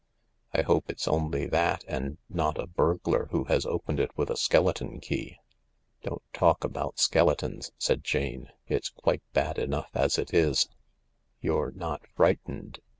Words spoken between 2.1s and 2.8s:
not a